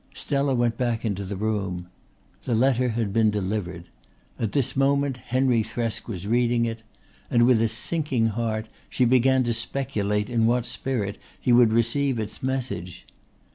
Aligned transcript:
Stella 0.15 0.55
went 0.55 0.77
back 0.77 1.05
into 1.05 1.23
the 1.23 1.35
room. 1.35 1.87
The 2.45 2.55
letter 2.55 2.89
had 2.89 3.13
been 3.13 3.29
delivered; 3.29 3.83
at 4.39 4.51
this 4.51 4.75
moment 4.75 5.17
Henry 5.17 5.61
Thresk 5.61 6.07
was 6.07 6.25
reading 6.25 6.65
it; 6.65 6.81
and 7.29 7.45
with 7.45 7.61
a 7.61 7.67
sinking 7.67 8.25
heart 8.33 8.67
she 8.89 9.05
began 9.05 9.43
to 9.43 9.53
speculate 9.53 10.27
in 10.27 10.47
what 10.47 10.65
spirit 10.65 11.19
he 11.39 11.53
would 11.53 11.71
receive 11.71 12.19
its 12.19 12.41
message. 12.41 13.05